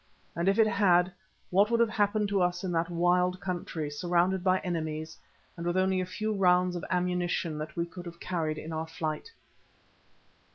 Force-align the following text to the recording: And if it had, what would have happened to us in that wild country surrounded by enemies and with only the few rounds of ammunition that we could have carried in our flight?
And 0.35 0.49
if 0.49 0.57
it 0.57 0.65
had, 0.65 1.11
what 1.51 1.69
would 1.69 1.79
have 1.79 1.91
happened 1.91 2.27
to 2.29 2.41
us 2.41 2.63
in 2.63 2.71
that 2.71 2.89
wild 2.89 3.39
country 3.39 3.91
surrounded 3.91 4.43
by 4.43 4.57
enemies 4.61 5.15
and 5.55 5.63
with 5.63 5.77
only 5.77 6.01
the 6.01 6.09
few 6.09 6.33
rounds 6.33 6.75
of 6.75 6.83
ammunition 6.89 7.59
that 7.59 7.75
we 7.75 7.85
could 7.85 8.07
have 8.07 8.19
carried 8.19 8.57
in 8.57 8.73
our 8.73 8.87
flight? 8.87 9.29